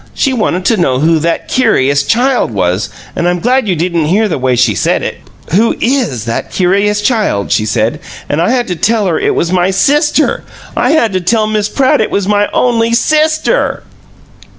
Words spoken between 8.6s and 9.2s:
to tell her